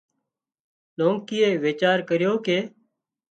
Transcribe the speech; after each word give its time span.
لونڪيئي 0.97 1.51
ويچار 1.63 1.97
ڪريو 2.09 2.33
ڪي 2.45 2.59